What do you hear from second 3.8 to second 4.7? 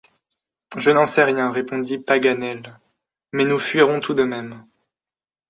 tout de même.